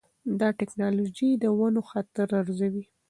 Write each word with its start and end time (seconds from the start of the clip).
دا 0.39 0.49
ټکنالوجي 0.59 1.29
د 1.43 1.43
ونو 1.57 1.81
خطر 1.89 2.27
ارزوي. 2.41 2.85